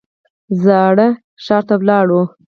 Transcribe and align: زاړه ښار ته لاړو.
زاړه 0.63 1.07
ښار 1.43 1.63
ته 1.67 1.75
لاړو. 1.89 2.21